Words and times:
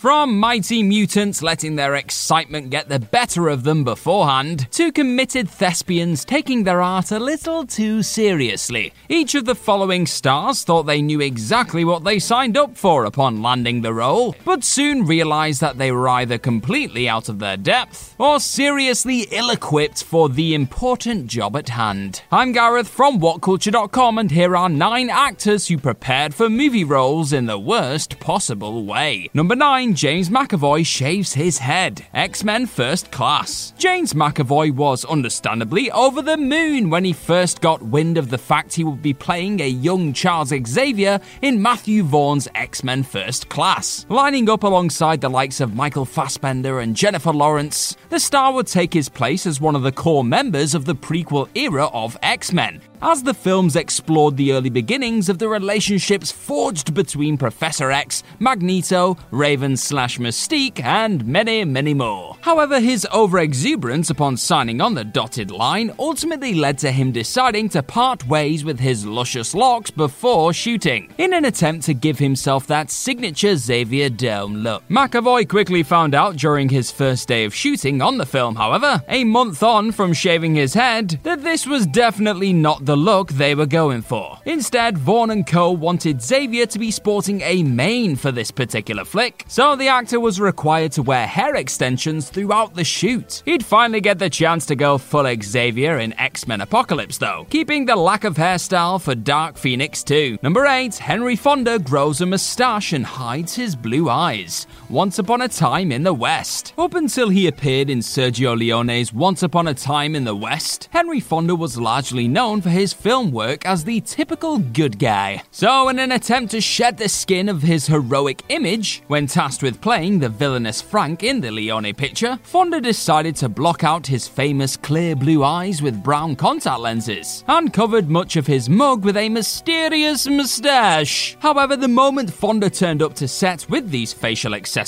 From 0.00 0.38
mighty 0.40 0.82
mutants 0.82 1.42
letting 1.42 1.76
their 1.76 1.94
excitement 1.94 2.70
get 2.70 2.88
the 2.88 2.98
better 2.98 3.48
of 3.48 3.64
them 3.64 3.84
beforehand, 3.84 4.66
to 4.70 4.90
committed 4.90 5.50
thespians 5.50 6.24
taking 6.24 6.64
their 6.64 6.80
art 6.80 7.12
a 7.12 7.18
little 7.18 7.66
too 7.66 8.02
seriously. 8.02 8.94
Each 9.10 9.34
of 9.34 9.44
the 9.44 9.54
following 9.54 10.06
stars 10.06 10.64
thought 10.64 10.84
they 10.84 11.02
knew 11.02 11.20
exactly 11.20 11.84
what 11.84 12.02
they 12.02 12.18
signed 12.18 12.56
up 12.56 12.78
for 12.78 13.04
upon 13.04 13.42
landing 13.42 13.82
the 13.82 13.92
role, 13.92 14.34
but 14.42 14.64
soon 14.64 15.04
realized 15.04 15.60
that 15.60 15.76
they 15.76 15.92
were 15.92 16.08
either 16.08 16.38
completely 16.38 17.06
out 17.06 17.28
of 17.28 17.38
their 17.38 17.58
depth 17.58 18.14
or 18.16 18.40
seriously 18.40 19.26
ill 19.30 19.50
equipped 19.50 20.02
for 20.02 20.30
the 20.30 20.54
important 20.54 21.26
job 21.26 21.54
at 21.58 21.68
hand. 21.68 22.22
I'm 22.32 22.52
Gareth 22.52 22.88
from 22.88 23.20
WhatCulture.com, 23.20 24.16
and 24.16 24.30
here 24.30 24.56
are 24.56 24.70
nine 24.70 25.10
actors 25.10 25.68
who 25.68 25.76
prepared 25.76 26.32
for 26.34 26.48
movie 26.48 26.84
roles 26.84 27.34
in 27.34 27.44
the 27.44 27.58
worst 27.58 28.18
possible 28.18 28.86
way. 28.86 29.28
Number 29.34 29.54
9, 29.90 29.96
James 29.96 30.30
McAvoy 30.30 30.86
shaves 30.86 31.32
his 31.32 31.58
head. 31.58 32.06
X 32.14 32.44
Men 32.44 32.66
First 32.66 33.10
Class. 33.10 33.72
James 33.76 34.12
McAvoy 34.12 34.72
was 34.72 35.04
understandably 35.04 35.90
over 35.90 36.22
the 36.22 36.36
moon 36.36 36.90
when 36.90 37.04
he 37.04 37.12
first 37.12 37.60
got 37.60 37.82
wind 37.82 38.16
of 38.16 38.30
the 38.30 38.38
fact 38.38 38.74
he 38.74 38.84
would 38.84 39.02
be 39.02 39.12
playing 39.12 39.60
a 39.60 39.68
young 39.68 40.12
Charles 40.12 40.52
Xavier 40.66 41.18
in 41.42 41.60
Matthew 41.60 42.04
Vaughn's 42.04 42.46
X 42.54 42.84
Men 42.84 43.02
First 43.02 43.48
Class. 43.48 44.06
Lining 44.08 44.48
up 44.48 44.62
alongside 44.62 45.20
the 45.20 45.28
likes 45.28 45.60
of 45.60 45.74
Michael 45.74 46.04
Fassbender 46.04 46.80
and 46.80 46.96
Jennifer 46.96 47.32
Lawrence, 47.32 47.96
the 48.10 48.20
star 48.20 48.52
would 48.52 48.68
take 48.68 48.94
his 48.94 49.08
place 49.08 49.46
as 49.46 49.60
one 49.60 49.74
of 49.74 49.82
the 49.82 49.92
core 49.92 50.24
members 50.24 50.74
of 50.74 50.84
the 50.84 50.94
prequel 50.94 51.48
era 51.54 51.86
of 51.86 52.16
X 52.22 52.52
Men, 52.52 52.80
as 53.02 53.22
the 53.22 53.34
films 53.34 53.76
explored 53.76 54.36
the 54.36 54.52
early 54.52 54.70
beginnings 54.70 55.28
of 55.28 55.38
the 55.38 55.48
relationships 55.48 56.30
forged 56.30 56.94
between 56.94 57.36
Professor 57.36 57.90
X, 57.90 58.22
Magneto, 58.38 59.16
Raven 59.30 59.76
slash 59.82 60.18
Mystique, 60.18 60.82
and 60.82 61.24
many, 61.26 61.64
many 61.64 61.94
more. 61.94 62.36
However, 62.40 62.80
his 62.80 63.06
overexuberance 63.12 64.10
upon 64.10 64.36
signing 64.36 64.80
on 64.80 64.94
the 64.94 65.04
dotted 65.04 65.50
line 65.50 65.92
ultimately 65.98 66.54
led 66.54 66.78
to 66.78 66.90
him 66.90 67.12
deciding 67.12 67.68
to 67.70 67.82
part 67.82 68.26
ways 68.26 68.64
with 68.64 68.80
his 68.80 69.06
luscious 69.06 69.54
locks 69.54 69.90
before 69.90 70.52
shooting, 70.52 71.12
in 71.18 71.32
an 71.32 71.44
attempt 71.44 71.84
to 71.86 71.94
give 71.94 72.18
himself 72.18 72.66
that 72.66 72.90
signature 72.90 73.56
Xavier 73.56 74.08
Dome 74.08 74.56
look. 74.56 74.86
McAvoy 74.88 75.48
quickly 75.48 75.82
found 75.82 76.14
out 76.14 76.36
during 76.36 76.68
his 76.68 76.90
first 76.90 77.28
day 77.28 77.44
of 77.44 77.54
shooting 77.54 78.02
on 78.02 78.18
the 78.18 78.26
film, 78.26 78.56
however, 78.56 79.02
a 79.08 79.24
month 79.24 79.62
on 79.62 79.92
from 79.92 80.12
shaving 80.12 80.54
his 80.54 80.74
head, 80.74 81.18
that 81.22 81.42
this 81.42 81.66
was 81.66 81.86
definitely 81.86 82.52
not 82.52 82.84
the 82.84 82.96
look 82.96 83.30
they 83.30 83.54
were 83.54 83.66
going 83.66 84.02
for. 84.02 84.38
Instead, 84.44 84.98
Vaughn 84.98 85.30
and 85.30 85.46
co 85.46 85.70
wanted 85.70 86.22
Xavier 86.22 86.66
to 86.66 86.78
be 86.78 86.90
sporting 86.90 87.40
a 87.42 87.62
mane 87.62 88.16
for 88.16 88.32
this 88.32 88.50
particular 88.50 89.04
flick, 89.04 89.44
so 89.48 89.69
the 89.76 89.88
actor 89.88 90.20
was 90.20 90.40
required 90.40 90.92
to 90.92 91.02
wear 91.02 91.26
hair 91.26 91.54
extensions 91.54 92.30
throughout 92.30 92.74
the 92.74 92.84
shoot. 92.84 93.42
He'd 93.44 93.64
finally 93.64 94.00
get 94.00 94.18
the 94.18 94.30
chance 94.30 94.66
to 94.66 94.76
go 94.76 94.98
full 94.98 95.26
Xavier 95.42 95.98
in 95.98 96.18
X 96.18 96.46
Men 96.46 96.60
Apocalypse, 96.60 97.18
though, 97.18 97.46
keeping 97.50 97.86
the 97.86 97.96
lack 97.96 98.24
of 98.24 98.36
hairstyle 98.36 99.00
for 99.00 99.14
Dark 99.14 99.56
Phoenix 99.56 100.02
too. 100.02 100.38
Number 100.42 100.66
8, 100.66 100.96
Henry 100.96 101.36
Fonda 101.36 101.78
grows 101.78 102.20
a 102.20 102.26
moustache 102.26 102.92
and 102.92 103.04
hides 103.04 103.54
his 103.54 103.76
blue 103.76 104.08
eyes. 104.08 104.66
Once 104.90 105.20
Upon 105.20 105.40
a 105.40 105.46
Time 105.46 105.92
in 105.92 106.02
the 106.02 106.12
West. 106.12 106.74
Up 106.76 106.94
until 106.94 107.28
he 107.28 107.46
appeared 107.46 107.88
in 107.88 108.00
Sergio 108.00 108.58
Leone's 108.58 109.12
Once 109.12 109.44
Upon 109.44 109.68
a 109.68 109.74
Time 109.74 110.16
in 110.16 110.24
the 110.24 110.34
West, 110.34 110.88
Henry 110.90 111.20
Fonda 111.20 111.54
was 111.54 111.78
largely 111.78 112.26
known 112.26 112.60
for 112.60 112.70
his 112.70 112.92
film 112.92 113.30
work 113.30 113.64
as 113.64 113.84
the 113.84 114.00
typical 114.00 114.58
good 114.58 114.98
guy. 114.98 115.44
So, 115.52 115.88
in 115.90 116.00
an 116.00 116.10
attempt 116.10 116.50
to 116.50 116.60
shed 116.60 116.98
the 116.98 117.08
skin 117.08 117.48
of 117.48 117.62
his 117.62 117.86
heroic 117.86 118.42
image, 118.48 119.04
when 119.06 119.28
tasked 119.28 119.62
with 119.62 119.80
playing 119.80 120.18
the 120.18 120.28
villainous 120.28 120.82
Frank 120.82 121.22
in 121.22 121.40
the 121.40 121.52
Leone 121.52 121.94
picture, 121.94 122.40
Fonda 122.42 122.80
decided 122.80 123.36
to 123.36 123.48
block 123.48 123.84
out 123.84 124.08
his 124.08 124.26
famous 124.26 124.76
clear 124.76 125.14
blue 125.14 125.44
eyes 125.44 125.80
with 125.80 126.02
brown 126.02 126.34
contact 126.34 126.80
lenses, 126.80 127.44
and 127.46 127.72
covered 127.72 128.10
much 128.10 128.34
of 128.34 128.48
his 128.48 128.68
mug 128.68 129.04
with 129.04 129.16
a 129.16 129.28
mysterious 129.28 130.26
mustache. 130.26 131.36
However, 131.38 131.76
the 131.76 131.86
moment 131.86 132.32
Fonda 132.32 132.68
turned 132.68 133.02
up 133.02 133.14
to 133.14 133.28
set 133.28 133.70
with 133.70 133.88
these 133.90 134.12
facial 134.12 134.52
accessories, 134.52 134.79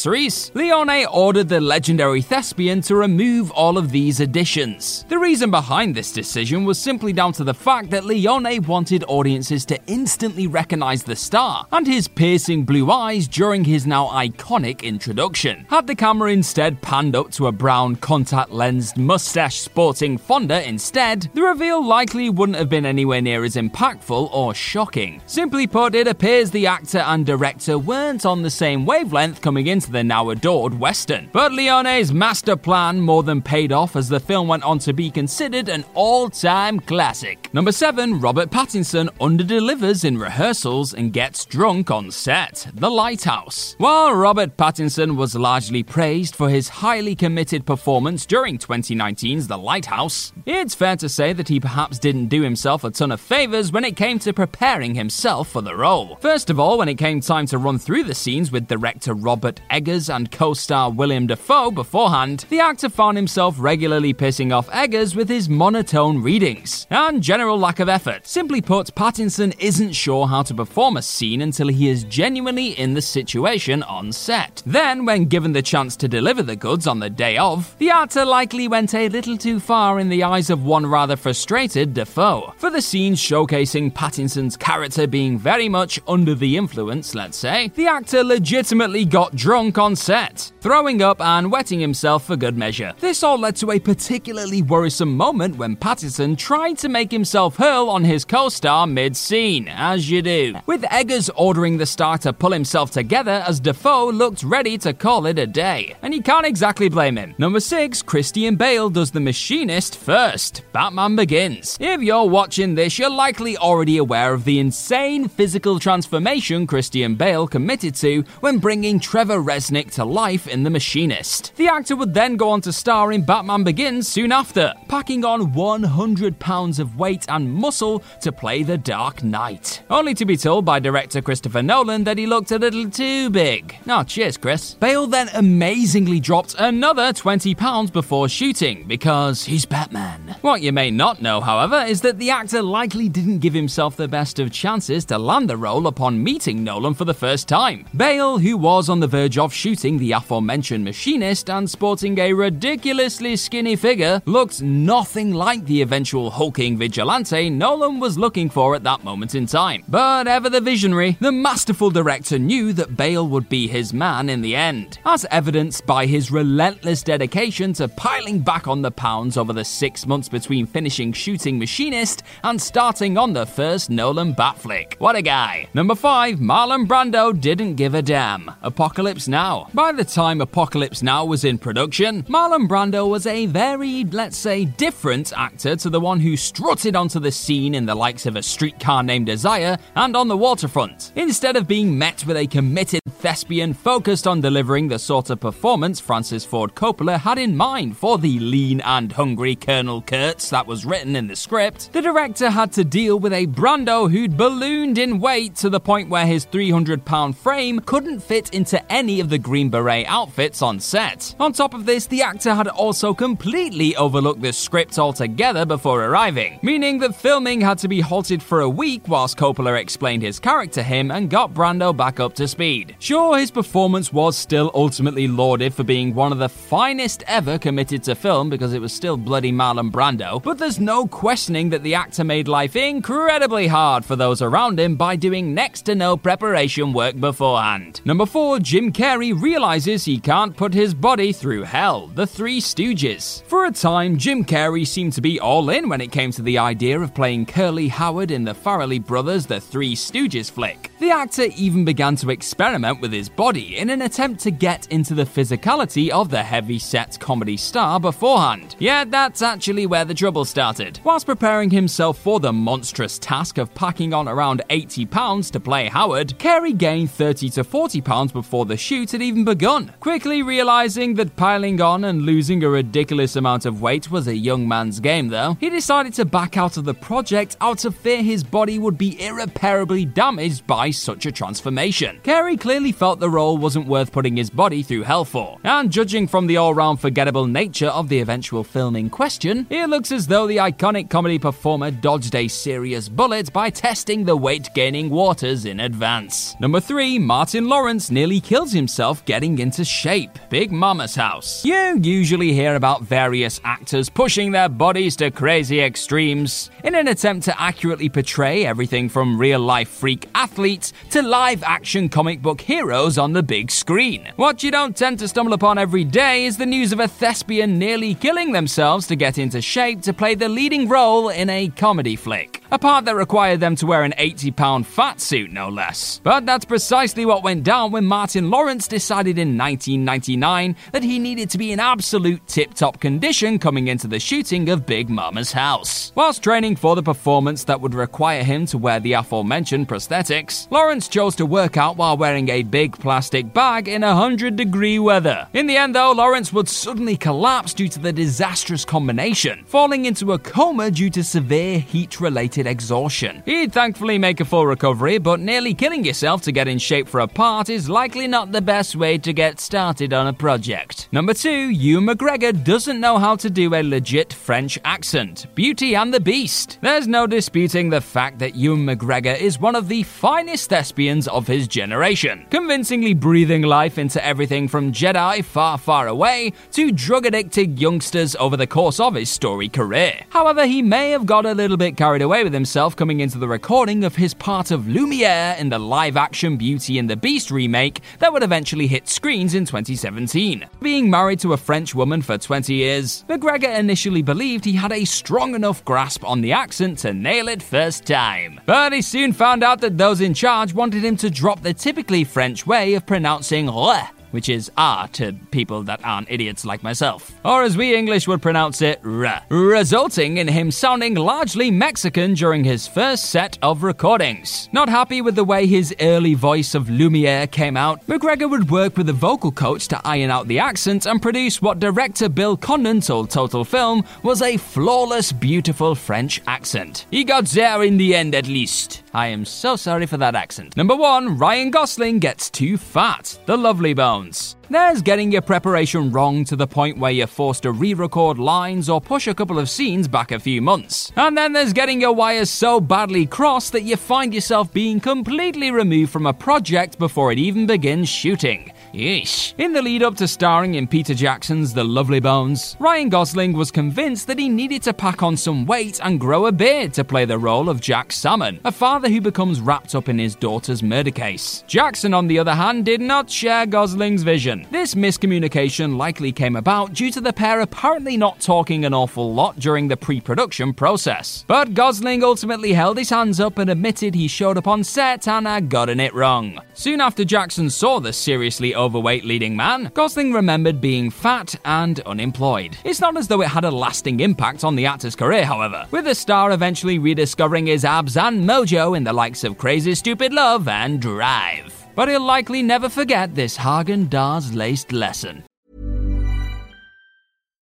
Leone 0.54 1.06
ordered 1.12 1.48
the 1.48 1.60
legendary 1.60 2.22
thespian 2.22 2.80
to 2.82 2.96
remove 2.96 3.50
all 3.50 3.76
of 3.76 3.90
these 3.90 4.20
additions. 4.20 5.04
The 5.08 5.18
reason 5.18 5.50
behind 5.50 5.94
this 5.94 6.12
decision 6.12 6.64
was 6.64 6.78
simply 6.78 7.12
down 7.12 7.32
to 7.34 7.44
the 7.44 7.54
fact 7.54 7.90
that 7.90 8.04
Leone 8.04 8.62
wanted 8.62 9.04
audiences 9.06 9.64
to 9.66 9.78
instantly 9.86 10.46
recognize 10.46 11.02
the 11.02 11.16
star 11.16 11.66
and 11.72 11.86
his 11.86 12.08
piercing 12.08 12.64
blue 12.64 12.90
eyes 12.90 13.28
during 13.28 13.64
his 13.64 13.86
now 13.86 14.06
iconic 14.08 14.82
introduction. 14.82 15.66
Had 15.68 15.86
the 15.86 15.94
camera 15.94 16.32
instead 16.32 16.80
panned 16.80 17.14
up 17.14 17.30
to 17.32 17.48
a 17.48 17.52
brown 17.52 17.96
contact 17.96 18.50
lensed 18.50 18.96
mustache 18.96 19.60
sporting 19.60 20.16
Fonda 20.18 20.66
instead, 20.66 21.30
the 21.34 21.42
reveal 21.42 21.84
likely 21.84 22.30
wouldn't 22.30 22.58
have 22.58 22.68
been 22.68 22.86
anywhere 22.86 23.20
near 23.20 23.44
as 23.44 23.56
impactful 23.56 24.32
or 24.32 24.54
shocking. 24.54 25.20
Simply 25.26 25.66
put, 25.66 25.94
it 25.94 26.06
appears 26.06 26.50
the 26.50 26.66
actor 26.66 26.98
and 26.98 27.26
director 27.26 27.78
weren't 27.78 28.24
on 28.24 28.42
the 28.42 28.50
same 28.50 28.86
wavelength 28.86 29.40
coming 29.40 29.66
into 29.82 29.92
the 29.92 30.04
now 30.04 30.30
adored 30.30 30.78
Western. 30.78 31.28
But 31.32 31.52
Leone's 31.52 32.12
master 32.12 32.56
plan 32.56 33.00
more 33.00 33.22
than 33.22 33.42
paid 33.42 33.72
off 33.72 33.96
as 33.96 34.08
the 34.08 34.20
film 34.20 34.46
went 34.46 34.62
on 34.62 34.78
to 34.80 34.92
be 34.92 35.10
considered 35.10 35.68
an 35.68 35.84
all 35.94 36.30
time 36.30 36.78
classic. 36.78 37.52
Number 37.52 37.72
7, 37.72 38.20
Robert 38.20 38.50
Pattinson 38.50 39.08
underdelivers 39.20 40.04
in 40.04 40.18
rehearsals 40.18 40.94
and 40.94 41.12
gets 41.12 41.44
drunk 41.44 41.90
on 41.90 42.10
set. 42.10 42.68
The 42.74 42.90
Lighthouse. 42.90 43.74
While 43.78 44.14
Robert 44.14 44.56
Pattinson 44.56 45.16
was 45.16 45.34
largely 45.34 45.82
praised 45.82 46.36
for 46.36 46.48
his 46.48 46.68
highly 46.68 47.16
committed 47.16 47.66
performance 47.66 48.24
during 48.24 48.58
2019's 48.58 49.48
The 49.48 49.58
Lighthouse, 49.58 50.32
it's 50.46 50.74
fair 50.74 50.96
to 50.96 51.08
say 51.08 51.32
that 51.32 51.48
he 51.48 51.58
perhaps 51.58 51.98
didn't 51.98 52.26
do 52.26 52.42
himself 52.42 52.84
a 52.84 52.90
ton 52.90 53.10
of 53.10 53.20
favors 53.20 53.72
when 53.72 53.84
it 53.84 53.96
came 53.96 54.18
to 54.20 54.32
preparing 54.32 54.94
himself 54.94 55.48
for 55.48 55.60
the 55.60 55.74
role. 55.74 56.16
First 56.20 56.50
of 56.50 56.60
all, 56.60 56.78
when 56.78 56.88
it 56.88 56.98
came 56.98 57.20
time 57.20 57.46
to 57.46 57.58
run 57.58 57.78
through 57.78 58.04
the 58.04 58.14
scenes 58.14 58.52
with 58.52 58.68
director 58.68 59.14
Robert 59.14 59.60
Eggers 59.72 60.10
and 60.10 60.30
co 60.30 60.52
star 60.52 60.90
William 60.90 61.26
Dafoe 61.26 61.70
beforehand, 61.70 62.44
the 62.50 62.60
actor 62.60 62.90
found 62.90 63.16
himself 63.16 63.56
regularly 63.58 64.12
pissing 64.12 64.52
off 64.52 64.68
Eggers 64.70 65.16
with 65.16 65.30
his 65.30 65.48
monotone 65.48 66.22
readings 66.22 66.86
and 66.90 67.22
general 67.22 67.58
lack 67.58 67.80
of 67.80 67.88
effort. 67.88 68.26
Simply 68.26 68.60
put, 68.60 68.94
Pattinson 68.94 69.54
isn't 69.58 69.94
sure 69.94 70.26
how 70.26 70.42
to 70.42 70.54
perform 70.54 70.98
a 70.98 71.02
scene 71.02 71.40
until 71.40 71.68
he 71.68 71.88
is 71.88 72.04
genuinely 72.04 72.78
in 72.78 72.92
the 72.92 73.00
situation 73.00 73.82
on 73.84 74.12
set. 74.12 74.62
Then, 74.66 75.06
when 75.06 75.24
given 75.24 75.54
the 75.54 75.62
chance 75.62 75.96
to 75.96 76.08
deliver 76.08 76.42
the 76.42 76.54
goods 76.54 76.86
on 76.86 76.98
the 76.98 77.08
day 77.08 77.38
of, 77.38 77.74
the 77.78 77.88
actor 77.88 78.26
likely 78.26 78.68
went 78.68 78.94
a 78.94 79.08
little 79.08 79.38
too 79.38 79.58
far 79.58 79.98
in 79.98 80.10
the 80.10 80.22
eyes 80.22 80.50
of 80.50 80.66
one 80.66 80.84
rather 80.84 81.16
frustrated 81.16 81.94
Dafoe. 81.94 82.52
For 82.58 82.68
the 82.68 82.82
scenes 82.82 83.22
showcasing 83.22 83.94
Pattinson's 83.94 84.58
character 84.58 85.06
being 85.06 85.38
very 85.38 85.70
much 85.70 85.98
under 86.06 86.34
the 86.34 86.58
influence, 86.58 87.14
let's 87.14 87.38
say, 87.38 87.72
the 87.74 87.86
actor 87.86 88.22
legitimately 88.22 89.06
got 89.06 89.34
drunk 89.34 89.61
on 89.62 89.94
set, 89.94 90.50
throwing 90.60 91.02
up 91.02 91.20
and 91.20 91.52
wetting 91.52 91.78
himself 91.78 92.26
for 92.26 92.36
good 92.36 92.56
measure. 92.56 92.92
This 92.98 93.22
all 93.22 93.38
led 93.38 93.54
to 93.56 93.70
a 93.70 93.78
particularly 93.78 94.62
worrisome 94.62 95.16
moment 95.16 95.56
when 95.56 95.76
Pattinson 95.76 96.36
tried 96.36 96.78
to 96.78 96.88
make 96.88 97.12
himself 97.12 97.56
hurl 97.56 97.88
on 97.88 98.02
his 98.02 98.24
co 98.24 98.48
star 98.48 98.86
mid 98.86 99.16
scene, 99.16 99.68
as 99.68 100.10
you 100.10 100.22
do, 100.22 100.54
with 100.66 100.84
Eggers 100.90 101.30
ordering 101.36 101.76
the 101.76 101.86
star 101.86 102.18
to 102.18 102.32
pull 102.32 102.52
himself 102.52 102.90
together 102.90 103.44
as 103.46 103.60
Dafoe 103.60 104.10
looked 104.10 104.42
ready 104.42 104.76
to 104.78 104.92
call 104.92 105.26
it 105.26 105.38
a 105.38 105.46
day. 105.46 105.94
And 106.02 106.12
you 106.12 106.22
can't 106.22 106.46
exactly 106.46 106.88
blame 106.88 107.16
him. 107.16 107.34
Number 107.38 107.60
6, 107.60 108.02
Christian 108.02 108.56
Bale 108.56 108.90
does 108.90 109.10
the 109.10 109.20
machinist 109.20 109.96
first. 109.96 110.62
Batman 110.72 111.14
Begins. 111.14 111.76
If 111.80 112.02
you're 112.02 112.28
watching 112.28 112.74
this, 112.74 112.98
you're 112.98 113.10
likely 113.10 113.56
already 113.56 113.98
aware 113.98 114.32
of 114.32 114.44
the 114.44 114.58
insane 114.58 115.28
physical 115.28 115.78
transformation 115.78 116.66
Christian 116.66 117.14
Bale 117.14 117.46
committed 117.46 117.94
to 117.96 118.22
when 118.40 118.58
bringing 118.58 118.98
Trevor 118.98 119.40
Reznik 119.42 119.90
to 119.92 120.04
life 120.04 120.46
in 120.46 120.62
The 120.62 120.70
Machinist. 120.70 121.52
The 121.56 121.68
actor 121.68 121.96
would 121.96 122.14
then 122.14 122.36
go 122.36 122.50
on 122.50 122.60
to 122.62 122.72
star 122.72 123.12
in 123.12 123.24
Batman 123.24 123.64
Begins 123.64 124.08
soon 124.08 124.32
after, 124.32 124.72
packing 124.88 125.24
on 125.24 125.52
100 125.52 126.38
pounds 126.38 126.78
of 126.78 126.98
weight 126.98 127.26
and 127.28 127.52
muscle 127.52 128.02
to 128.20 128.32
play 128.32 128.62
the 128.62 128.78
Dark 128.78 129.22
Knight. 129.22 129.82
Only 129.90 130.14
to 130.14 130.24
be 130.24 130.36
told 130.36 130.64
by 130.64 130.78
director 130.78 131.20
Christopher 131.20 131.62
Nolan 131.62 132.04
that 132.04 132.18
he 132.18 132.26
looked 132.26 132.52
a 132.52 132.58
little 132.58 132.90
too 132.90 133.30
big. 133.30 133.76
Oh, 133.88 134.02
cheers, 134.02 134.36
Chris. 134.36 134.74
Bale 134.74 135.06
then 135.06 135.28
amazingly 135.34 136.20
dropped 136.20 136.54
another 136.58 137.12
20 137.12 137.54
pounds 137.54 137.90
before 137.90 138.28
shooting 138.28 138.84
because 138.86 139.44
he's 139.44 139.66
Batman. 139.66 140.36
What 140.42 140.62
you 140.62 140.72
may 140.72 140.90
not 140.90 141.22
know, 141.22 141.40
however, 141.40 141.84
is 141.86 142.00
that 142.02 142.18
the 142.18 142.30
actor 142.30 142.62
likely 142.62 143.08
didn't 143.08 143.38
give 143.38 143.54
himself 143.54 143.96
the 143.96 144.08
best 144.08 144.38
of 144.38 144.52
chances 144.52 145.04
to 145.06 145.18
land 145.18 145.48
the 145.50 145.56
role 145.56 145.86
upon 145.86 146.22
meeting 146.22 146.64
Nolan 146.64 146.94
for 146.94 147.04
the 147.04 147.14
first 147.14 147.48
time. 147.48 147.86
Bale, 147.96 148.38
who 148.38 148.56
was 148.56 148.88
on 148.88 149.00
the 149.00 149.06
verge 149.06 149.31
of 149.38 149.52
shooting 149.52 149.98
the 149.98 150.12
aforementioned 150.12 150.84
machinist 150.84 151.50
and 151.50 151.68
sporting 151.68 152.18
a 152.18 152.32
ridiculously 152.32 153.36
skinny 153.36 153.76
figure, 153.76 154.22
looked 154.26 154.62
nothing 154.62 155.32
like 155.32 155.64
the 155.66 155.82
eventual 155.82 156.30
hulking 156.30 156.76
vigilante 156.78 157.50
Nolan 157.50 158.00
was 158.00 158.18
looking 158.18 158.50
for 158.50 158.74
at 158.74 158.84
that 158.84 159.04
moment 159.04 159.34
in 159.34 159.46
time. 159.46 159.84
But 159.88 160.26
ever 160.26 160.48
the 160.50 160.60
visionary, 160.60 161.16
the 161.20 161.32
masterful 161.32 161.90
director 161.90 162.38
knew 162.38 162.72
that 162.72 162.96
Bale 162.96 163.26
would 163.28 163.48
be 163.48 163.66
his 163.66 163.92
man 163.92 164.28
in 164.28 164.40
the 164.40 164.56
end, 164.56 164.98
as 165.04 165.26
evidenced 165.30 165.86
by 165.86 166.06
his 166.06 166.30
relentless 166.30 167.02
dedication 167.02 167.72
to 167.74 167.88
piling 167.88 168.40
back 168.40 168.68
on 168.68 168.82
the 168.82 168.90
pounds 168.90 169.36
over 169.36 169.52
the 169.52 169.64
six 169.64 170.06
months 170.06 170.28
between 170.28 170.66
finishing 170.66 171.12
shooting 171.12 171.58
Machinist 171.58 172.22
and 172.44 172.60
starting 172.60 173.16
on 173.18 173.32
the 173.32 173.46
first 173.46 173.90
Nolan 173.90 174.34
Batflick. 174.34 174.94
What 174.98 175.16
a 175.16 175.22
guy. 175.22 175.68
Number 175.74 175.94
5, 175.94 176.38
Marlon 176.38 176.86
Brando 176.86 177.38
didn't 177.38 177.76
give 177.76 177.94
a 177.94 178.02
damn. 178.02 178.50
Apocalypse 178.62 179.21
Now. 179.28 179.68
By 179.74 179.92
the 179.92 180.04
time 180.04 180.40
Apocalypse 180.40 181.02
Now 181.02 181.24
was 181.24 181.44
in 181.44 181.58
production, 181.58 182.22
Marlon 182.24 182.68
Brando 182.68 183.08
was 183.08 183.26
a 183.26 183.46
very, 183.46 184.04
let's 184.04 184.36
say, 184.36 184.64
different 184.64 185.32
actor 185.36 185.76
to 185.76 185.90
the 185.90 186.00
one 186.00 186.20
who 186.20 186.36
strutted 186.36 186.96
onto 186.96 187.20
the 187.20 187.32
scene 187.32 187.74
in 187.74 187.86
the 187.86 187.94
likes 187.94 188.26
of 188.26 188.36
A 188.36 188.42
Streetcar 188.42 189.02
Named 189.02 189.26
Desire 189.26 189.78
and 189.94 190.16
on 190.16 190.28
the 190.28 190.36
waterfront. 190.36 191.12
Instead 191.16 191.56
of 191.56 191.68
being 191.68 191.98
met 191.98 192.26
with 192.26 192.36
a 192.36 192.46
committed 192.46 193.00
thespian 193.22 193.72
focused 193.72 194.26
on 194.26 194.40
delivering 194.40 194.88
the 194.88 194.98
sort 194.98 195.30
of 195.30 195.38
performance 195.38 196.00
Francis 196.00 196.44
Ford 196.44 196.74
Coppola 196.74 197.20
had 197.20 197.38
in 197.38 197.56
mind 197.56 197.96
for 197.96 198.18
the 198.18 198.38
lean 198.40 198.80
and 198.80 199.12
hungry 199.12 199.54
Colonel 199.54 200.02
Kurtz 200.02 200.50
that 200.50 200.66
was 200.66 200.84
written 200.84 201.14
in 201.14 201.28
the 201.28 201.36
script, 201.36 201.92
the 201.92 202.02
director 202.02 202.50
had 202.50 202.72
to 202.72 202.84
deal 202.84 203.18
with 203.18 203.32
a 203.32 203.46
Brando 203.46 204.10
who'd 204.10 204.36
ballooned 204.36 204.98
in 204.98 205.20
weight 205.20 205.54
to 205.56 205.70
the 205.70 205.78
point 205.78 206.08
where 206.08 206.26
his 206.26 206.44
300 206.46 207.04
pound 207.04 207.36
frame 207.36 207.78
couldn't 207.80 208.20
fit 208.20 208.50
into 208.50 208.82
any 208.92 209.11
of 209.20 209.28
the 209.28 209.38
Green 209.38 209.70
Beret 209.70 210.06
outfits 210.08 210.62
on 210.62 210.80
set. 210.80 211.34
On 211.38 211.52
top 211.52 211.74
of 211.74 211.86
this, 211.86 212.06
the 212.06 212.22
actor 212.22 212.54
had 212.54 212.68
also 212.68 213.14
completely 213.14 213.94
overlooked 213.94 214.42
the 214.42 214.52
script 214.52 214.98
altogether 214.98 215.64
before 215.64 216.04
arriving, 216.04 216.58
meaning 216.62 216.98
that 216.98 217.14
filming 217.14 217.60
had 217.60 217.78
to 217.78 217.88
be 217.88 218.00
halted 218.00 218.42
for 218.42 218.60
a 218.60 218.68
week 218.68 219.06
whilst 219.06 219.36
Coppola 219.36 219.78
explained 219.78 220.22
his 220.22 220.40
character 220.40 220.72
to 220.72 220.82
him 220.82 221.10
and 221.10 221.30
got 221.30 221.54
Brando 221.54 221.96
back 221.96 222.18
up 222.18 222.34
to 222.34 222.48
speed. 222.48 222.96
Sure, 222.98 223.38
his 223.38 223.50
performance 223.50 224.12
was 224.12 224.36
still 224.36 224.70
ultimately 224.74 225.28
lauded 225.28 225.74
for 225.74 225.84
being 225.84 226.14
one 226.14 226.32
of 226.32 226.38
the 226.38 226.48
finest 226.48 227.22
ever 227.26 227.58
committed 227.58 228.02
to 228.04 228.14
film 228.14 228.48
because 228.48 228.72
it 228.72 228.80
was 228.80 228.92
still 228.92 229.16
bloody 229.16 229.52
Marlon 229.52 229.90
Brando, 229.90 230.42
but 230.42 230.58
there's 230.58 230.80
no 230.80 231.06
questioning 231.06 231.70
that 231.70 231.82
the 231.82 231.94
actor 231.94 232.24
made 232.24 232.48
life 232.48 232.74
incredibly 232.74 233.66
hard 233.66 234.04
for 234.04 234.16
those 234.16 234.42
around 234.42 234.80
him 234.80 234.96
by 234.96 235.14
doing 235.14 235.54
next 235.54 235.82
to 235.82 235.94
no 235.94 236.16
preparation 236.16 236.92
work 236.92 237.18
beforehand. 237.18 238.00
Number 238.04 238.26
4, 238.26 238.58
Jim 238.60 238.92
realizes 239.02 240.04
he 240.04 240.16
can't 240.20 240.56
put 240.56 240.72
his 240.72 240.94
body 240.94 241.32
through 241.32 241.64
hell. 241.64 242.06
The 242.06 242.24
Three 242.24 242.60
Stooges. 242.60 243.42
For 243.46 243.66
a 243.66 243.72
time, 243.72 244.16
Jim 244.16 244.44
Carrey 244.44 244.86
seemed 244.86 245.14
to 245.14 245.20
be 245.20 245.40
all 245.40 245.70
in 245.70 245.88
when 245.88 246.00
it 246.00 246.12
came 246.12 246.30
to 246.30 246.42
the 246.42 246.58
idea 246.58 247.00
of 247.00 247.12
playing 247.12 247.46
Curly 247.46 247.88
Howard 247.88 248.30
in 248.30 248.44
the 248.44 248.54
Farrelly 248.54 249.04
Brothers 249.04 249.44
The 249.44 249.60
Three 249.60 249.96
Stooges 249.96 250.48
flick. 250.48 250.92
The 251.00 251.10
actor 251.10 251.48
even 251.56 251.84
began 251.84 252.14
to 252.16 252.30
experiment 252.30 253.00
with 253.00 253.12
his 253.12 253.28
body 253.28 253.76
in 253.76 253.90
an 253.90 254.02
attempt 254.02 254.40
to 254.42 254.52
get 254.52 254.86
into 254.86 255.14
the 255.14 255.24
physicality 255.24 256.10
of 256.10 256.30
the 256.30 256.44
heavy 256.44 256.78
set 256.78 257.18
comedy 257.18 257.56
star 257.56 257.98
beforehand. 257.98 258.76
Yet 258.78 259.10
that's 259.10 259.42
actually 259.42 259.86
where 259.86 260.04
the 260.04 260.14
trouble 260.14 260.44
started. 260.44 261.00
Whilst 261.02 261.26
preparing 261.26 261.70
himself 261.70 262.18
for 262.18 262.38
the 262.38 262.52
monstrous 262.52 263.18
task 263.18 263.58
of 263.58 263.74
packing 263.74 264.14
on 264.14 264.28
around 264.28 264.62
80 264.70 265.06
pounds 265.06 265.50
to 265.50 265.58
play 265.58 265.88
Howard, 265.88 266.38
Carrey 266.38 266.78
gained 266.78 267.10
30 267.10 267.48
to 267.50 267.64
40 267.64 268.00
pounds 268.00 268.30
before 268.30 268.64
the 268.64 268.76
shoot 268.92 269.12
had 269.12 269.22
even 269.22 269.42
begun. 269.42 269.90
Quickly 270.00 270.42
realizing 270.42 271.14
that 271.14 271.34
piling 271.34 271.80
on 271.80 272.04
and 272.04 272.20
losing 272.26 272.62
a 272.62 272.68
ridiculous 272.68 273.36
amount 273.36 273.64
of 273.64 273.80
weight 273.80 274.10
was 274.10 274.28
a 274.28 274.36
young 274.36 274.68
man's 274.68 275.00
game, 275.00 275.28
though, 275.28 275.56
he 275.60 275.70
decided 275.70 276.12
to 276.12 276.26
back 276.26 276.58
out 276.58 276.76
of 276.76 276.84
the 276.84 276.92
project 276.92 277.56
out 277.62 277.86
of 277.86 277.96
fear 277.96 278.22
his 278.22 278.44
body 278.44 278.78
would 278.78 278.98
be 278.98 279.18
irreparably 279.18 280.04
damaged 280.04 280.66
by 280.66 280.90
such 280.90 281.24
a 281.24 281.32
transformation. 281.32 282.20
Carrey 282.22 282.60
clearly 282.60 282.92
felt 282.92 283.18
the 283.18 283.30
role 283.30 283.56
wasn't 283.56 283.86
worth 283.86 284.12
putting 284.12 284.36
his 284.36 284.50
body 284.50 284.82
through 284.82 285.04
hell 285.04 285.24
for, 285.24 285.56
and 285.64 285.90
judging 285.90 286.28
from 286.28 286.46
the 286.46 286.58
all 286.58 286.74
round 286.74 287.00
forgettable 287.00 287.46
nature 287.46 287.88
of 287.88 288.10
the 288.10 288.20
eventual 288.20 288.62
film 288.62 288.94
in 288.94 289.08
question, 289.08 289.66
it 289.70 289.88
looks 289.88 290.12
as 290.12 290.26
though 290.26 290.46
the 290.46 290.58
iconic 290.58 291.08
comedy 291.08 291.38
performer 291.38 291.90
dodged 291.90 292.34
a 292.34 292.46
serious 292.46 293.08
bullet 293.08 293.50
by 293.54 293.70
testing 293.70 294.26
the 294.26 294.36
weight 294.36 294.68
gaining 294.74 295.08
waters 295.08 295.64
in 295.64 295.80
advance. 295.80 296.54
Number 296.60 296.78
3, 296.78 297.18
Martin 297.18 297.70
Lawrence 297.70 298.10
nearly 298.10 298.38
kills 298.38 298.70
himself 298.70 298.81
getting 299.24 299.58
into 299.58 299.84
shape. 299.84 300.38
Big 300.50 300.72
Mama's 300.72 301.14
House. 301.14 301.64
You 301.64 301.98
usually 302.00 302.52
hear 302.52 302.74
about 302.74 303.02
various 303.02 303.60
actors 303.64 304.08
pushing 304.08 304.52
their 304.52 304.68
bodies 304.68 305.16
to 305.16 305.30
crazy 305.30 305.80
extremes 305.80 306.70
in 306.84 306.94
an 306.94 307.08
attempt 307.08 307.44
to 307.44 307.60
accurately 307.60 308.08
portray 308.08 308.64
everything 308.64 309.08
from 309.08 309.38
real 309.38 309.60
life 309.60 309.88
freak 309.88 310.28
athletes 310.34 310.92
to 311.10 311.22
live 311.22 311.62
action 311.62 312.08
comic 312.08 312.42
book 312.42 312.60
heroes 312.60 313.18
on 313.18 313.32
the 313.32 313.42
big 313.42 313.70
screen. 313.70 314.32
What 314.36 314.62
you 314.62 314.70
don't 314.70 314.96
tend 314.96 315.18
to 315.20 315.28
stumble 315.28 315.52
upon 315.52 315.78
every 315.78 316.04
day 316.04 316.46
is 316.46 316.56
the 316.56 316.66
news 316.66 316.92
of 316.92 317.00
a 317.00 317.08
thespian 317.08 317.78
nearly 317.78 318.14
killing 318.14 318.52
themselves 318.52 319.06
to 319.08 319.16
get 319.16 319.38
into 319.38 319.60
shape 319.60 320.02
to 320.02 320.12
play 320.12 320.34
the 320.34 320.48
leading 320.48 320.88
role 320.88 321.28
in 321.28 321.50
a 321.50 321.68
comedy 321.68 322.16
flick. 322.16 322.61
A 322.72 322.78
part 322.78 323.04
that 323.04 323.16
required 323.16 323.60
them 323.60 323.76
to 323.76 323.86
wear 323.86 324.02
an 324.02 324.14
80 324.16 324.50
pound 324.52 324.86
fat 324.86 325.20
suit, 325.20 325.52
no 325.52 325.68
less. 325.68 326.22
But 326.24 326.46
that's 326.46 326.64
precisely 326.64 327.26
what 327.26 327.42
went 327.42 327.64
down 327.64 327.92
when 327.92 328.06
Martin 328.06 328.48
Lawrence 328.48 328.88
decided 328.88 329.36
in 329.36 329.58
1999 329.58 330.74
that 330.92 331.02
he 331.02 331.18
needed 331.18 331.50
to 331.50 331.58
be 331.58 331.72
in 331.72 331.80
absolute 331.80 332.46
tip 332.46 332.72
top 332.72 332.98
condition 332.98 333.58
coming 333.58 333.88
into 333.88 334.08
the 334.08 334.18
shooting 334.18 334.70
of 334.70 334.86
Big 334.86 335.10
Mama's 335.10 335.52
House. 335.52 336.12
Whilst 336.14 336.42
training 336.42 336.76
for 336.76 336.96
the 336.96 337.02
performance 337.02 337.64
that 337.64 337.78
would 337.78 337.92
require 337.92 338.42
him 338.42 338.64
to 338.64 338.78
wear 338.78 339.00
the 339.00 339.12
aforementioned 339.12 339.86
prosthetics, 339.86 340.66
Lawrence 340.70 341.08
chose 341.08 341.36
to 341.36 341.44
work 341.44 341.76
out 341.76 341.98
while 341.98 342.16
wearing 342.16 342.48
a 342.48 342.62
big 342.62 342.98
plastic 342.98 343.52
bag 343.52 343.86
in 343.86 344.00
100 344.00 344.56
degree 344.56 344.98
weather. 344.98 345.46
In 345.52 345.66
the 345.66 345.76
end, 345.76 345.94
though, 345.94 346.12
Lawrence 346.12 346.54
would 346.54 346.70
suddenly 346.70 347.18
collapse 347.18 347.74
due 347.74 347.88
to 347.88 347.98
the 347.98 348.14
disastrous 348.14 348.86
combination, 348.86 349.62
falling 349.66 350.06
into 350.06 350.32
a 350.32 350.38
coma 350.38 350.90
due 350.90 351.10
to 351.10 351.22
severe 351.22 351.78
heat 351.78 352.18
related 352.18 352.61
exhaustion. 352.66 353.42
He'd 353.44 353.72
thankfully 353.72 354.18
make 354.18 354.40
a 354.40 354.44
full 354.44 354.66
recovery, 354.66 355.18
but 355.18 355.40
nearly 355.40 355.74
killing 355.74 356.04
yourself 356.04 356.42
to 356.42 356.52
get 356.52 356.68
in 356.68 356.78
shape 356.78 357.08
for 357.08 357.20
a 357.20 357.28
part 357.28 357.68
is 357.68 357.88
likely 357.88 358.26
not 358.26 358.52
the 358.52 358.60
best 358.60 358.96
way 358.96 359.18
to 359.18 359.32
get 359.32 359.60
started 359.60 360.12
on 360.12 360.26
a 360.26 360.32
project. 360.32 361.08
Number 361.12 361.34
2, 361.34 361.50
Ewan 361.50 362.06
McGregor 362.06 362.52
doesn't 362.64 363.00
know 363.00 363.18
how 363.18 363.36
to 363.36 363.50
do 363.50 363.74
a 363.74 363.82
legit 363.82 364.32
French 364.32 364.78
accent. 364.84 365.46
Beauty 365.54 365.94
and 365.94 366.12
the 366.12 366.20
Beast. 366.20 366.78
There's 366.80 367.08
no 367.08 367.26
disputing 367.26 367.90
the 367.90 368.00
fact 368.00 368.38
that 368.38 368.54
Ewan 368.54 368.86
McGregor 368.86 369.38
is 369.38 369.60
one 369.60 369.76
of 369.76 369.88
the 369.88 370.02
finest 370.02 370.70
thespians 370.70 371.28
of 371.28 371.46
his 371.46 371.68
generation, 371.68 372.46
convincingly 372.50 373.14
breathing 373.14 373.62
life 373.62 373.98
into 373.98 374.24
everything 374.24 374.68
from 374.68 374.92
Jedi 374.92 375.44
far, 375.44 375.78
far 375.78 376.08
away 376.08 376.52
to 376.72 376.92
drug 376.92 377.26
addicted 377.26 377.80
youngsters 377.80 378.36
over 378.36 378.56
the 378.56 378.66
course 378.66 379.00
of 379.00 379.14
his 379.14 379.30
story 379.30 379.68
career. 379.68 380.20
However, 380.30 380.66
he 380.66 380.82
may 380.82 381.10
have 381.10 381.26
got 381.26 381.46
a 381.46 381.54
little 381.54 381.76
bit 381.76 381.96
carried 381.96 382.22
away 382.22 382.44
with 382.44 382.51
himself 382.52 382.96
coming 382.96 383.20
into 383.20 383.38
the 383.38 383.48
recording 383.48 384.04
of 384.04 384.16
his 384.16 384.34
part 384.34 384.70
of 384.70 384.88
Lumiere 384.88 385.56
in 385.58 385.68
the 385.68 385.78
live 385.78 386.16
action 386.16 386.56
Beauty 386.56 386.98
and 386.98 387.08
the 387.08 387.16
Beast 387.16 387.50
remake 387.50 388.00
that 388.18 388.32
would 388.32 388.42
eventually 388.42 388.86
hit 388.86 389.08
screens 389.08 389.54
in 389.54 389.64
2017. 389.64 390.66
Being 390.80 391.10
married 391.10 391.40
to 391.40 391.52
a 391.52 391.56
French 391.56 391.94
woman 391.94 392.22
for 392.22 392.38
20 392.38 392.74
years, 392.74 393.24
McGregor 393.28 393.78
initially 393.78 394.22
believed 394.22 394.64
he 394.64 394.72
had 394.72 394.92
a 394.92 395.04
strong 395.04 395.54
enough 395.54 395.84
grasp 395.84 396.24
on 396.24 396.40
the 396.40 396.52
accent 396.52 396.98
to 396.98 397.12
nail 397.12 397.48
it 397.48 397.62
first 397.62 398.06
time. 398.06 398.60
But 398.66 398.92
he 398.92 399.02
soon 399.02 399.32
found 399.32 399.62
out 399.62 399.80
that 399.80 399.98
those 399.98 400.20
in 400.20 400.34
charge 400.34 400.74
wanted 400.74 401.04
him 401.04 401.16
to 401.18 401.30
drop 401.30 401.62
the 401.62 401.74
typically 401.74 402.24
French 402.24 402.66
way 402.66 402.94
of 402.94 403.06
pronouncing 403.06 403.70
le 403.70 404.10
which 404.32 404.48
is 404.48 404.70
ah 404.76 405.08
to 405.12 405.32
people 405.50 405.82
that 405.84 406.04
aren't 406.04 406.30
idiots 406.30 406.64
like 406.64 406.82
myself. 406.82 407.30
Or 407.44 407.62
as 407.62 407.76
we 407.76 407.94
English 407.94 408.26
would 408.26 408.42
pronounce 408.42 408.82
it, 408.82 409.00
r, 409.04 409.42
resulting 409.48 410.38
in 410.38 410.48
him 410.48 410.70
sounding 410.70 411.14
largely 411.14 411.70
Mexican 411.70 412.34
during 412.34 412.64
his 412.64 412.86
first 412.86 413.30
set 413.30 413.58
of 413.62 413.82
recordings. 413.82 414.68
Not 414.72 414.88
happy 414.88 415.22
with 415.22 415.36
the 415.36 415.44
way 415.44 415.66
his 415.66 415.94
early 416.00 416.34
voice 416.34 416.74
of 416.74 416.90
Lumiere 416.90 417.46
came 417.46 417.76
out, 417.76 418.04
McGregor 418.06 418.50
would 418.50 418.70
work 418.70 418.96
with 418.96 419.08
a 419.08 419.12
vocal 419.12 419.52
coach 419.52 419.88
to 419.88 420.00
iron 420.04 420.30
out 420.30 420.48
the 420.48 420.58
accent 420.58 421.06
and 421.06 421.22
produce 421.22 421.62
what 421.62 421.78
director 421.78 422.28
Bill 422.28 422.56
Condon 422.56 423.00
told 423.00 423.30
Total 423.30 423.64
Film 423.64 424.04
was 424.22 424.42
a 424.42 424.56
flawless, 424.56 425.32
beautiful 425.32 425.94
French 425.94 426.40
accent. 426.46 427.06
He 427.10 427.24
got 427.24 427.46
there 427.46 427.82
in 427.82 427.96
the 427.96 428.14
end 428.14 428.34
at 428.34 428.46
least. 428.46 429.02
I 429.14 429.26
am 429.26 429.44
so 429.44 429.76
sorry 429.76 430.06
for 430.06 430.16
that 430.16 430.34
accent. 430.34 430.76
Number 430.76 430.96
one, 430.96 431.36
Ryan 431.36 431.70
Gosling 431.70 432.18
gets 432.18 432.48
too 432.48 432.76
fat. 432.78 433.38
The 433.46 433.56
Lovely 433.56 433.92
Bones. 433.92 434.21
There's 434.70 435.02
getting 435.02 435.32
your 435.32 435.42
preparation 435.42 436.12
wrong 436.12 436.44
to 436.44 436.56
the 436.56 436.66
point 436.66 436.98
where 436.98 437.10
you're 437.10 437.26
forced 437.26 437.64
to 437.64 437.72
re 437.72 437.94
record 437.94 438.38
lines 438.38 438.88
or 438.88 439.00
push 439.00 439.26
a 439.26 439.34
couple 439.34 439.58
of 439.58 439.68
scenes 439.68 440.08
back 440.08 440.32
a 440.32 440.38
few 440.38 440.62
months. 440.62 441.12
And 441.16 441.36
then 441.36 441.52
there's 441.52 441.72
getting 441.72 442.00
your 442.00 442.12
wires 442.12 442.50
so 442.50 442.80
badly 442.80 443.26
crossed 443.26 443.72
that 443.72 443.82
you 443.82 443.96
find 443.96 444.32
yourself 444.32 444.72
being 444.72 445.00
completely 445.00 445.70
removed 445.70 446.12
from 446.12 446.26
a 446.26 446.32
project 446.32 446.98
before 446.98 447.32
it 447.32 447.38
even 447.38 447.66
begins 447.66 448.08
shooting. 448.08 448.72
Yeesh. 448.92 449.54
In 449.56 449.72
the 449.72 449.80
lead 449.80 450.02
up 450.02 450.16
to 450.16 450.28
starring 450.28 450.74
in 450.74 450.86
Peter 450.86 451.14
Jackson's 451.14 451.72
The 451.72 451.84
Lovely 451.84 452.20
Bones, 452.20 452.76
Ryan 452.78 453.08
Gosling 453.08 453.54
was 453.54 453.70
convinced 453.70 454.26
that 454.26 454.38
he 454.38 454.50
needed 454.50 454.82
to 454.82 454.92
pack 454.92 455.22
on 455.22 455.36
some 455.36 455.64
weight 455.64 455.98
and 456.02 456.20
grow 456.20 456.46
a 456.46 456.52
beard 456.52 456.92
to 456.94 457.04
play 457.04 457.24
the 457.24 457.38
role 457.38 457.70
of 457.70 457.80
Jack 457.80 458.12
Salmon, 458.12 458.60
a 458.64 458.72
father 458.72 459.08
who 459.08 459.20
becomes 459.20 459.60
wrapped 459.60 459.94
up 459.94 460.10
in 460.10 460.18
his 460.18 460.34
daughter's 460.34 460.82
murder 460.82 461.10
case. 461.10 461.64
Jackson, 461.66 462.12
on 462.12 462.26
the 462.26 462.38
other 462.38 462.54
hand, 462.54 462.84
did 462.84 463.00
not 463.00 463.30
share 463.30 463.64
Gosling's 463.64 464.22
vision. 464.22 464.66
This 464.70 464.94
miscommunication 464.94 465.96
likely 465.96 466.30
came 466.30 466.56
about 466.56 466.92
due 466.92 467.10
to 467.12 467.20
the 467.20 467.32
pair 467.32 467.60
apparently 467.60 468.18
not 468.18 468.40
talking 468.40 468.84
an 468.84 468.92
awful 468.92 469.32
lot 469.32 469.58
during 469.58 469.88
the 469.88 469.96
pre 469.96 470.20
production 470.20 470.74
process. 470.74 471.44
But 471.46 471.72
Gosling 471.72 472.22
ultimately 472.22 472.74
held 472.74 472.98
his 472.98 473.10
hands 473.10 473.40
up 473.40 473.56
and 473.56 473.70
admitted 473.70 474.14
he 474.14 474.28
showed 474.28 474.58
up 474.58 474.66
on 474.66 474.84
set 474.84 475.26
and 475.26 475.46
had 475.46 475.70
gotten 475.70 475.98
it 475.98 476.14
wrong. 476.14 476.60
Soon 476.74 477.00
after 477.00 477.24
Jackson 477.24 477.70
saw 477.70 477.98
the 477.98 478.12
seriously 478.12 478.74
overweight 478.82 479.24
leading 479.24 479.56
man, 479.56 479.90
Gosling 479.94 480.32
remembered 480.32 480.80
being 480.80 481.10
fat 481.10 481.54
and 481.64 482.00
unemployed. 482.00 482.76
It's 482.84 483.00
not 483.00 483.16
as 483.16 483.28
though 483.28 483.40
it 483.40 483.48
had 483.48 483.64
a 483.64 483.70
lasting 483.70 484.20
impact 484.20 484.64
on 484.64 484.76
the 484.76 484.86
actor's 484.86 485.16
career, 485.16 485.46
however, 485.46 485.86
with 485.90 486.04
the 486.04 486.14
star 486.14 486.52
eventually 486.52 486.98
rediscovering 486.98 487.66
his 487.66 487.84
abs 487.84 488.16
and 488.16 488.44
mojo 488.44 488.96
in 488.96 489.04
the 489.04 489.12
likes 489.12 489.44
of 489.44 489.56
Crazy 489.56 489.94
Stupid 489.94 490.32
Love 490.32 490.68
and 490.68 491.00
Drive. 491.00 491.86
But 491.94 492.08
he'll 492.08 492.24
likely 492.24 492.62
never 492.62 492.88
forget 492.88 493.34
this 493.34 493.56
Häagen-Dazs 493.56 494.54
laced 494.54 494.92
lesson. 494.92 495.44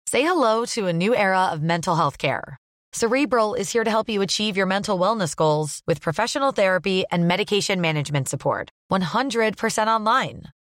Say 0.07 0.23
hello 0.23 0.65
to 0.65 0.87
a 0.87 0.93
new 0.93 1.15
era 1.15 1.45
of 1.53 1.61
mental 1.61 1.95
health 1.95 2.17
care. 2.17 2.57
Cerebral 2.93 3.53
is 3.53 3.71
here 3.71 3.85
to 3.85 3.89
help 3.89 4.09
you 4.09 4.21
achieve 4.21 4.57
your 4.57 4.65
mental 4.65 4.99
wellness 4.99 5.33
goals 5.35 5.81
with 5.87 6.01
professional 6.01 6.51
therapy 6.51 7.05
and 7.09 7.27
medication 7.27 7.79
management 7.79 8.27
support. 8.27 8.69
100% 8.91 9.87
online. 9.87 10.43